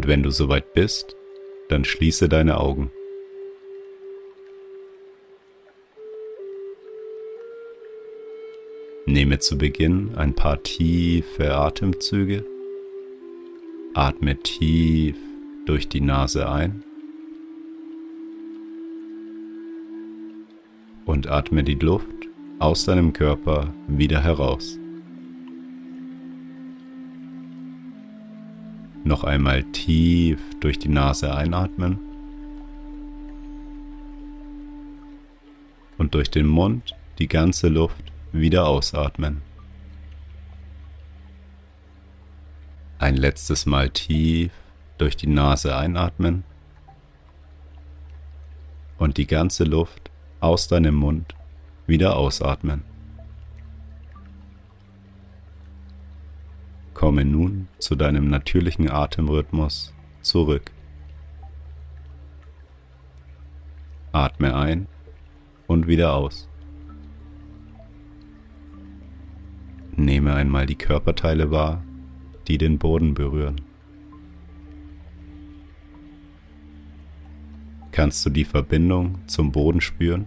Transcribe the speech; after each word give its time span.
und 0.00 0.06
wenn 0.06 0.22
du 0.22 0.30
soweit 0.30 0.72
bist, 0.72 1.14
dann 1.68 1.84
schließe 1.84 2.30
deine 2.30 2.58
Augen. 2.58 2.90
Nehme 9.04 9.40
zu 9.40 9.58
Beginn 9.58 10.14
ein 10.14 10.34
paar 10.34 10.62
tiefe 10.62 11.54
Atemzüge. 11.54 12.46
Atme 13.92 14.38
tief 14.38 15.16
durch 15.66 15.86
die 15.86 16.00
Nase 16.00 16.48
ein 16.48 16.82
und 21.04 21.28
atme 21.28 21.62
die 21.62 21.74
Luft 21.74 22.06
aus 22.58 22.86
deinem 22.86 23.12
Körper 23.12 23.74
wieder 23.86 24.22
heraus. 24.22 24.79
Noch 29.02 29.24
einmal 29.24 29.64
tief 29.64 30.38
durch 30.60 30.78
die 30.78 30.88
Nase 30.88 31.34
einatmen 31.34 31.98
und 35.96 36.14
durch 36.14 36.30
den 36.30 36.46
Mund 36.46 36.94
die 37.18 37.28
ganze 37.28 37.68
Luft 37.68 38.04
wieder 38.32 38.66
ausatmen. 38.66 39.42
Ein 42.98 43.16
letztes 43.16 43.64
Mal 43.64 43.88
tief 43.88 44.52
durch 44.98 45.16
die 45.16 45.28
Nase 45.28 45.74
einatmen 45.74 46.44
und 48.98 49.16
die 49.16 49.26
ganze 49.26 49.64
Luft 49.64 50.10
aus 50.40 50.68
deinem 50.68 50.94
Mund 50.94 51.34
wieder 51.86 52.16
ausatmen. 52.16 52.89
Komme 56.94 57.24
nun 57.24 57.68
zu 57.78 57.94
deinem 57.94 58.28
natürlichen 58.28 58.90
Atemrhythmus 58.90 59.94
zurück. 60.20 60.70
Atme 64.12 64.54
ein 64.56 64.86
und 65.66 65.86
wieder 65.86 66.14
aus. 66.14 66.48
Nehme 69.96 70.34
einmal 70.34 70.66
die 70.66 70.76
Körperteile 70.76 71.50
wahr, 71.50 71.82
die 72.48 72.58
den 72.58 72.78
Boden 72.78 73.14
berühren. 73.14 73.60
Kannst 77.92 78.24
du 78.24 78.30
die 78.30 78.44
Verbindung 78.44 79.18
zum 79.26 79.52
Boden 79.52 79.80
spüren? 79.80 80.26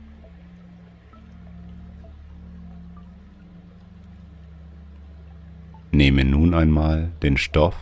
Einmal 6.54 7.12
den 7.22 7.38
Stoff 7.38 7.76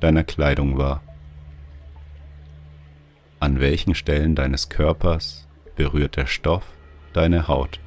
deiner 0.00 0.24
Kleidung 0.24 0.76
wahr. 0.78 1.02
An 3.40 3.60
welchen 3.60 3.94
Stellen 3.94 4.34
deines 4.34 4.68
Körpers 4.68 5.46
berührt 5.74 6.16
der 6.16 6.26
Stoff 6.26 6.64
deine 7.12 7.48
Haut? 7.48 7.80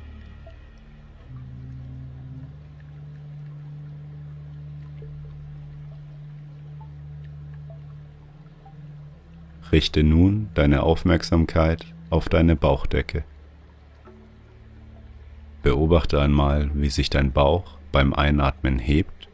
Richte 9.72 10.04
nun 10.04 10.50
deine 10.56 10.82
Aufmerksamkeit 10.84 11.86
auf 12.10 12.28
deine 12.28 12.56
Bauchdecke. 12.56 13.24
Beobachte 15.62 16.20
einmal, 16.20 16.72
wie 16.74 16.90
sich 16.90 17.10
dein 17.10 17.32
Bauch 17.32 17.78
beim 17.92 18.14
Einatmen 18.14 18.80
hebt 18.80 19.29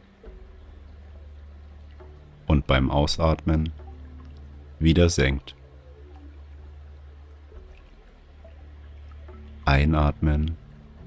beim 2.66 2.90
Ausatmen 2.90 3.72
wieder 4.78 5.08
senkt. 5.08 5.54
Einatmen, 9.64 10.56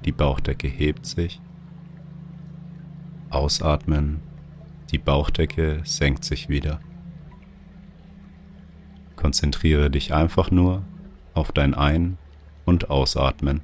die 0.06 0.12
Bauchdecke 0.12 0.68
hebt 0.68 1.06
sich. 1.06 1.40
Ausatmen, 3.30 4.22
die 4.92 4.98
Bauchdecke 4.98 5.82
senkt 5.84 6.26
sich 6.26 6.50
wieder. 6.50 6.80
Konzentriere 9.16 9.90
dich 9.90 10.14
einfach 10.14 10.52
nur 10.52 10.84
auf 11.34 11.52
dein 11.52 11.74
Ein- 11.74 12.18
und 12.66 12.90
Ausatmen. 12.90 13.62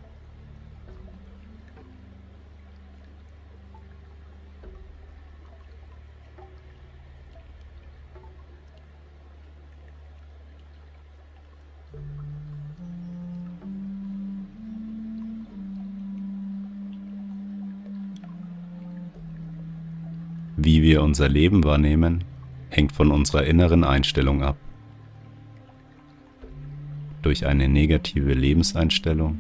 Wie 20.66 20.82
wir 20.82 21.04
unser 21.04 21.30
Leben 21.30 21.64
wahrnehmen, 21.64 22.24
hängt 22.72 22.92
von 22.92 23.12
unserer 23.12 23.44
inneren 23.44 23.84
Einstellung 23.84 24.42
ab. 24.42 24.58
Durch 27.22 27.46
eine 27.46 27.68
negative 27.70 28.34
Lebenseinstellung 28.34 29.38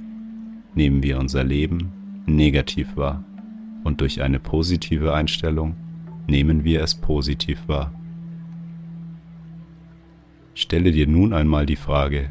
nehmen 0.75 1.01
wir 1.01 1.17
unser 1.17 1.43
Leben 1.43 2.21
negativ 2.27 2.95
wahr 2.95 3.23
und 3.83 4.01
durch 4.01 4.21
eine 4.21 4.37
positive 4.37 5.15
Einstellung 5.15 5.75
nehmen 6.27 6.63
wir 6.63 6.83
es 6.83 6.93
positiv 6.93 7.67
wahr. 7.67 7.91
Stelle 10.53 10.91
dir 10.91 11.07
nun 11.07 11.33
einmal 11.33 11.65
die 11.65 11.75
Frage, 11.75 12.29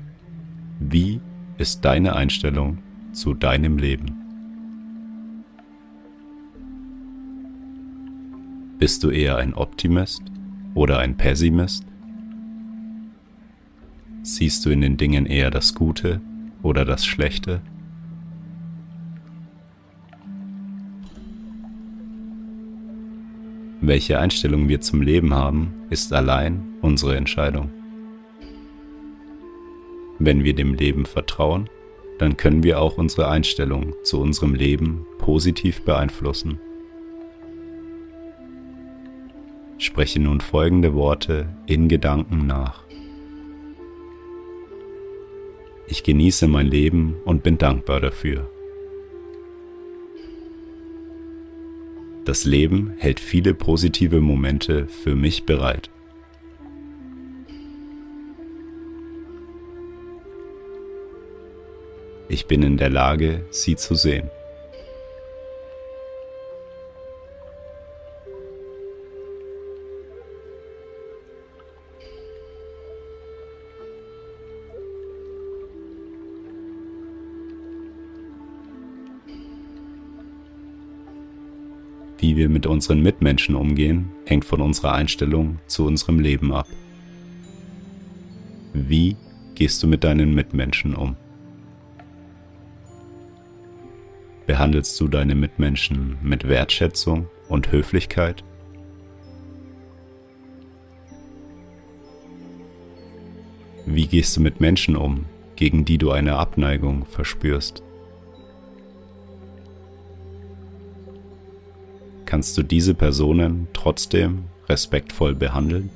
wie 0.78 1.20
ist 1.58 1.84
deine 1.84 2.14
Einstellung 2.14 2.78
zu 3.10 3.34
deinem 3.34 3.76
Leben? 3.76 4.23
Bist 8.84 9.02
du 9.02 9.08
eher 9.08 9.38
ein 9.38 9.54
Optimist 9.54 10.22
oder 10.74 10.98
ein 10.98 11.16
Pessimist? 11.16 11.86
Siehst 14.22 14.66
du 14.66 14.68
in 14.68 14.82
den 14.82 14.98
Dingen 14.98 15.24
eher 15.24 15.50
das 15.50 15.74
Gute 15.74 16.20
oder 16.62 16.84
das 16.84 17.06
Schlechte? 17.06 17.62
Welche 23.80 24.18
Einstellung 24.18 24.68
wir 24.68 24.82
zum 24.82 25.00
Leben 25.00 25.32
haben, 25.32 25.72
ist 25.88 26.12
allein 26.12 26.62
unsere 26.82 27.16
Entscheidung. 27.16 27.70
Wenn 30.18 30.44
wir 30.44 30.54
dem 30.54 30.74
Leben 30.74 31.06
vertrauen, 31.06 31.70
dann 32.18 32.36
können 32.36 32.62
wir 32.62 32.80
auch 32.80 32.98
unsere 32.98 33.30
Einstellung 33.30 33.94
zu 34.02 34.20
unserem 34.20 34.54
Leben 34.54 35.06
positiv 35.16 35.86
beeinflussen. 35.86 36.60
Spreche 39.84 40.18
nun 40.18 40.40
folgende 40.40 40.94
Worte 40.94 41.46
in 41.66 41.88
Gedanken 41.88 42.46
nach. 42.46 42.84
Ich 45.86 46.02
genieße 46.02 46.48
mein 46.48 46.68
Leben 46.68 47.16
und 47.26 47.42
bin 47.42 47.58
dankbar 47.58 48.00
dafür. 48.00 48.50
Das 52.24 52.46
Leben 52.46 52.94
hält 52.96 53.20
viele 53.20 53.52
positive 53.52 54.22
Momente 54.22 54.88
für 54.88 55.14
mich 55.14 55.44
bereit. 55.44 55.90
Ich 62.30 62.46
bin 62.46 62.62
in 62.62 62.78
der 62.78 62.88
Lage, 62.88 63.44
sie 63.50 63.76
zu 63.76 63.94
sehen. 63.96 64.30
Wie 82.24 82.36
wir 82.36 82.48
mit 82.48 82.64
unseren 82.64 83.02
Mitmenschen 83.02 83.54
umgehen, 83.54 84.10
hängt 84.24 84.46
von 84.46 84.62
unserer 84.62 84.94
Einstellung 84.94 85.58
zu 85.66 85.84
unserem 85.84 86.20
Leben 86.20 86.54
ab. 86.54 86.66
Wie 88.72 89.16
gehst 89.54 89.82
du 89.82 89.86
mit 89.86 90.04
deinen 90.04 90.34
Mitmenschen 90.34 90.94
um? 90.94 91.16
Behandelst 94.46 94.98
du 94.98 95.06
deine 95.06 95.34
Mitmenschen 95.34 96.16
mit 96.22 96.48
Wertschätzung 96.48 97.26
und 97.50 97.70
Höflichkeit? 97.72 98.42
Wie 103.84 104.06
gehst 104.06 104.34
du 104.34 104.40
mit 104.40 104.62
Menschen 104.62 104.96
um, 104.96 105.26
gegen 105.56 105.84
die 105.84 105.98
du 105.98 106.10
eine 106.10 106.36
Abneigung 106.36 107.04
verspürst? 107.04 107.82
Kannst 112.26 112.56
du 112.56 112.62
diese 112.62 112.94
Personen 112.94 113.68
trotzdem 113.72 114.44
respektvoll 114.68 115.34
behandeln? 115.34 115.90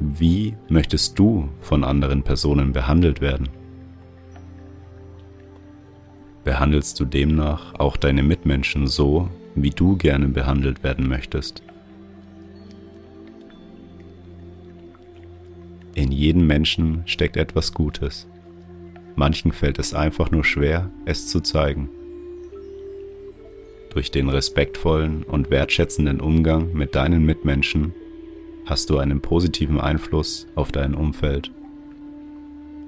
Wie 0.00 0.54
möchtest 0.68 1.18
du 1.18 1.48
von 1.60 1.84
anderen 1.84 2.22
Personen 2.22 2.72
behandelt 2.72 3.20
werden? 3.20 3.48
Behandelst 6.44 7.00
du 7.00 7.04
demnach 7.04 7.74
auch 7.78 7.96
deine 7.96 8.22
Mitmenschen 8.22 8.86
so, 8.86 9.28
wie 9.54 9.70
du 9.70 9.96
gerne 9.96 10.28
behandelt 10.28 10.82
werden 10.82 11.08
möchtest? 11.08 11.62
In 15.94 16.10
jedem 16.10 16.46
Menschen 16.46 17.02
steckt 17.06 17.36
etwas 17.36 17.72
Gutes. 17.72 18.26
Manchen 19.14 19.52
fällt 19.52 19.78
es 19.78 19.94
einfach 19.94 20.32
nur 20.32 20.44
schwer, 20.44 20.90
es 21.04 21.28
zu 21.28 21.40
zeigen. 21.40 21.88
Durch 23.90 24.10
den 24.10 24.28
respektvollen 24.28 25.22
und 25.22 25.50
wertschätzenden 25.50 26.20
Umgang 26.20 26.72
mit 26.72 26.96
deinen 26.96 27.24
Mitmenschen 27.24 27.94
hast 28.66 28.90
du 28.90 28.98
einen 28.98 29.20
positiven 29.20 29.78
Einfluss 29.78 30.48
auf 30.56 30.72
dein 30.72 30.94
Umfeld. 30.94 31.52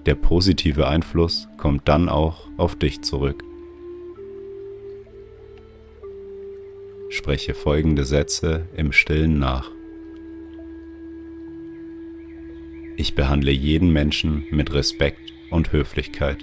Der 0.05 0.17
positive 0.17 0.89
Einfluss 0.89 1.47
kommt 1.59 1.87
dann 1.87 2.09
auch 2.09 2.49
auf 2.57 2.75
dich 2.75 3.03
zurück. 3.03 3.45
Spreche 7.09 7.55
folgende 7.55 8.05
Sätze 8.05 8.67
im 8.77 8.91
stillen 8.91 9.39
nach. 9.39 9.76
Ich 12.99 13.15
behandle 13.15 13.53
jeden 13.53 13.93
Menschen 13.93 14.47
mit 14.51 14.73
Respekt 14.73 15.33
und 15.51 15.71
Höflichkeit. 15.73 16.39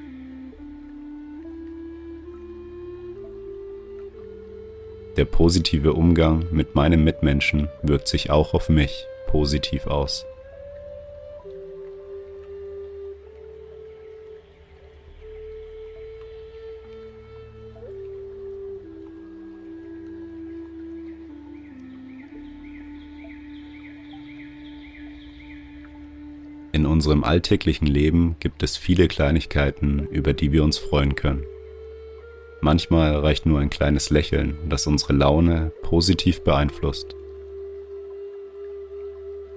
Der 5.17 5.25
positive 5.25 5.93
Umgang 5.93 6.45
mit 6.51 6.75
meinem 6.75 7.03
Mitmenschen 7.03 7.69
wirkt 7.81 8.07
sich 8.07 8.29
auch 8.29 8.53
auf 8.53 8.69
mich 8.69 9.05
positiv 9.27 9.87
aus. 9.87 10.25
In 26.83 26.89
unserem 26.89 27.23
alltäglichen 27.23 27.85
Leben 27.85 28.35
gibt 28.41 28.61
es 28.61 28.75
viele 28.75 29.07
Kleinigkeiten, 29.07 30.05
über 30.11 30.33
die 30.33 30.51
wir 30.51 30.65
uns 30.65 30.77
freuen 30.77 31.15
können. 31.15 31.45
Manchmal 32.59 33.15
reicht 33.15 33.45
nur 33.45 33.61
ein 33.61 33.69
kleines 33.69 34.09
Lächeln, 34.09 34.57
das 34.67 34.85
unsere 34.85 35.13
Laune 35.13 35.71
positiv 35.81 36.43
beeinflusst. 36.43 37.15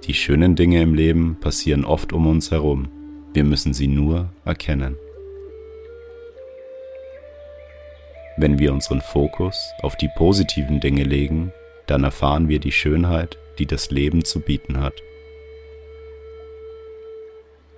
Die 0.05 0.15
schönen 0.15 0.55
Dinge 0.55 0.81
im 0.81 0.95
Leben 0.95 1.37
passieren 1.41 1.85
oft 1.85 2.13
um 2.13 2.29
uns 2.29 2.53
herum, 2.53 2.93
wir 3.35 3.43
müssen 3.43 3.75
sie 3.75 3.89
nur 3.89 4.31
erkennen. 4.45 4.97
Wenn 8.37 8.61
wir 8.61 8.73
unseren 8.73 9.01
Fokus 9.01 9.59
auf 9.83 9.97
die 9.97 10.11
positiven 10.15 10.79
Dinge 10.79 11.03
legen, 11.03 11.53
dann 11.89 12.05
erfahren 12.05 12.49
wir 12.49 12.61
die 12.61 12.71
Schönheit, 12.71 13.37
die 13.59 13.67
das 13.67 13.91
Leben 13.91 14.25
zu 14.25 14.39
bieten 14.39 14.81
hat 14.81 14.95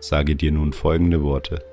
sage 0.00 0.36
dir 0.36 0.52
nun 0.52 0.72
folgende 0.72 1.22
Worte. 1.22 1.64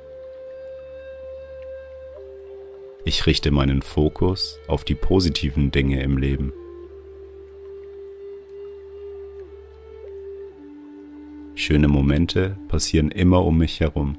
Ich 3.04 3.28
richte 3.28 3.52
meinen 3.52 3.82
Fokus 3.82 4.60
auf 4.68 4.84
die 4.84 4.96
positiven 4.96 5.72
Dinge 5.72 6.02
im 6.02 6.18
Leben. 6.18 6.54
Schöne 11.54 11.88
Momente 11.88 12.58
passieren 12.68 13.12
immer 13.12 13.46
um 13.46 13.60
mich 13.60 13.80
herum. 13.80 14.18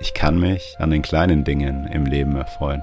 Ich 0.00 0.14
kann 0.14 0.40
mich 0.40 0.74
an 0.78 0.90
den 0.90 1.02
kleinen 1.02 1.44
Dingen 1.44 1.86
im 1.92 2.06
Leben 2.06 2.34
erfreuen. 2.34 2.82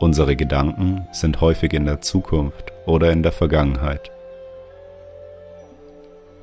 Unsere 0.00 0.34
Gedanken 0.34 1.06
sind 1.12 1.42
häufig 1.42 1.74
in 1.74 1.84
der 1.84 2.00
Zukunft 2.00 2.72
oder 2.86 3.12
in 3.12 3.22
der 3.22 3.32
Vergangenheit. 3.32 4.10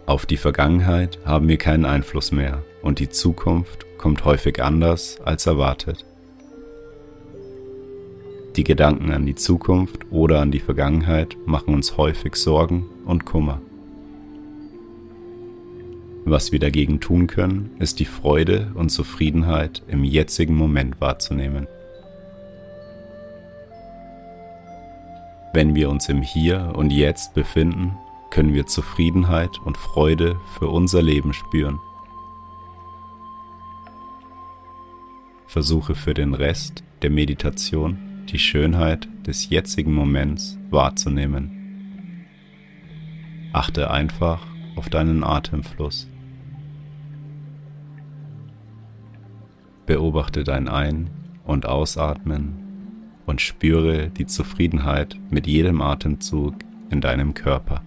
Auf 0.06 0.28
die 0.28 0.38
Vergangenheit 0.38 1.18
haben 1.26 1.48
wir 1.48 1.58
keinen 1.58 1.84
Einfluss 1.84 2.32
mehr 2.32 2.62
und 2.84 3.00
die 3.00 3.10
Zukunft 3.10 3.88
kommt 3.98 4.26
häufig 4.26 4.62
anders 4.62 5.20
als 5.26 5.48
erwartet. 5.48 6.06
Die 8.56 8.64
Gedanken 8.64 9.12
an 9.12 9.26
die 9.26 9.34
Zukunft 9.34 10.06
oder 10.12 10.40
an 10.40 10.52
die 10.52 10.60
Vergangenheit 10.60 11.36
machen 11.48 11.74
uns 11.74 11.98
häufig 11.98 12.36
Sorgen 12.36 12.86
und 13.06 13.26
Kummer. 13.26 13.60
Was 16.26 16.52
wir 16.52 16.60
dagegen 16.60 17.00
tun 17.00 17.26
können, 17.26 17.72
ist 17.80 18.00
die 18.00 18.06
Freude 18.06 18.72
und 18.76 18.90
Zufriedenheit 18.90 19.82
im 19.88 20.04
jetzigen 20.04 20.54
Moment 20.54 21.02
wahrzunehmen. 21.02 21.66
Wenn 25.54 25.76
wir 25.76 25.90
uns 25.90 26.10
im 26.10 26.22
Hier 26.22 26.74
und 26.76 26.92
Jetzt 26.92 27.34
befinden, 27.34 27.98
können 28.30 28.54
wir 28.54 28.68
Zufriedenheit 28.68 29.60
und 29.64 29.78
Freude 29.78 30.40
für 30.58 30.68
unser 30.68 31.02
Leben 31.02 31.34
spüren. 31.34 31.80
Versuche 35.48 35.96
für 35.96 36.14
den 36.14 36.34
Rest 36.34 36.84
der 37.02 37.10
Meditation 37.10 37.98
die 38.30 38.40
Schönheit 38.40 39.08
des 39.26 39.50
jetzigen 39.50 39.94
Moments 39.94 40.58
wahrzunehmen. 40.70 42.26
Achte 43.54 43.90
einfach 43.90 44.46
auf 44.76 44.90
deinen 44.90 45.24
Atemfluss. 45.24 46.10
Beobachte 49.86 50.44
dein 50.44 50.68
Ein- 50.68 51.10
und 51.46 51.66
Ausatmen 51.66 52.67
und 53.28 53.42
spüre 53.42 54.10
die 54.10 54.26
Zufriedenheit 54.26 55.16
mit 55.30 55.46
jedem 55.46 55.82
Atemzug 55.84 56.56
in 56.90 57.02
deinem 57.02 57.36
Körper. 57.36 57.84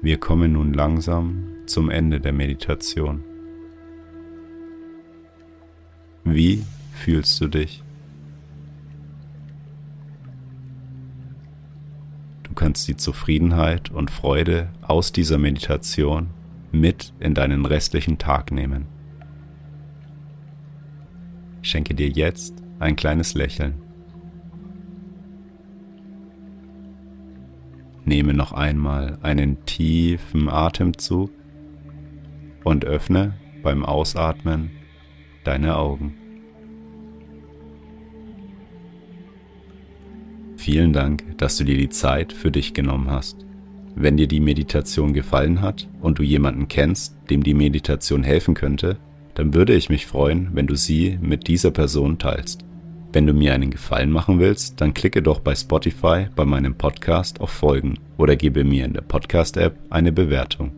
Wir 0.00 0.18
kommen 0.18 0.52
nun 0.52 0.72
langsam 0.74 1.48
zum 1.66 1.90
Ende 1.90 2.20
der 2.20 2.32
Meditation. 2.32 3.24
Wie 6.22 6.64
fühlst 6.92 7.40
du 7.40 7.48
dich? 7.48 7.82
Du 12.44 12.54
kannst 12.54 12.86
die 12.86 12.96
Zufriedenheit 12.96 13.90
und 13.90 14.12
Freude 14.12 14.68
aus 14.82 15.10
dieser 15.10 15.38
Meditation 15.38 16.28
mit 16.70 17.12
in 17.18 17.34
deinen 17.34 17.66
restlichen 17.66 18.18
Tag 18.18 18.52
nehmen. 18.52 18.86
Ich 21.60 21.70
schenke 21.70 21.94
dir 21.94 22.08
jetzt 22.08 22.54
ein 22.78 22.94
kleines 22.94 23.34
Lächeln. 23.34 23.87
Nehme 28.08 28.32
noch 28.32 28.52
einmal 28.52 29.18
einen 29.20 29.66
tiefen 29.66 30.48
Atemzug 30.48 31.30
und 32.64 32.86
öffne 32.86 33.34
beim 33.62 33.84
Ausatmen 33.84 34.70
deine 35.44 35.76
Augen. 35.76 36.14
Vielen 40.56 40.94
Dank, 40.94 41.36
dass 41.36 41.58
du 41.58 41.64
dir 41.64 41.76
die 41.76 41.90
Zeit 41.90 42.32
für 42.32 42.50
dich 42.50 42.72
genommen 42.72 43.10
hast. 43.10 43.44
Wenn 43.94 44.16
dir 44.16 44.26
die 44.26 44.40
Meditation 44.40 45.12
gefallen 45.12 45.60
hat 45.60 45.86
und 46.00 46.18
du 46.18 46.22
jemanden 46.22 46.66
kennst, 46.66 47.14
dem 47.28 47.42
die 47.42 47.52
Meditation 47.52 48.22
helfen 48.22 48.54
könnte, 48.54 48.96
dann 49.34 49.52
würde 49.52 49.74
ich 49.74 49.90
mich 49.90 50.06
freuen, 50.06 50.48
wenn 50.54 50.66
du 50.66 50.76
sie 50.76 51.18
mit 51.20 51.46
dieser 51.46 51.72
Person 51.72 52.18
teilst. 52.18 52.64
Wenn 53.12 53.26
du 53.26 53.32
mir 53.32 53.54
einen 53.54 53.70
Gefallen 53.70 54.10
machen 54.10 54.38
willst, 54.38 54.80
dann 54.80 54.92
klicke 54.92 55.22
doch 55.22 55.40
bei 55.40 55.54
Spotify 55.54 56.26
bei 56.36 56.44
meinem 56.44 56.74
Podcast 56.74 57.40
auf 57.40 57.50
Folgen 57.50 57.98
oder 58.18 58.36
gebe 58.36 58.64
mir 58.64 58.84
in 58.84 58.92
der 58.92 59.00
Podcast-App 59.00 59.74
eine 59.88 60.12
Bewertung. 60.12 60.72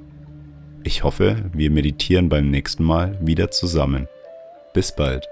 Ich 0.84 1.02
hoffe, 1.02 1.50
wir 1.52 1.70
meditieren 1.70 2.28
beim 2.28 2.48
nächsten 2.50 2.84
Mal 2.84 3.18
wieder 3.20 3.50
zusammen. 3.50 4.06
Bis 4.72 4.94
bald. 4.94 5.26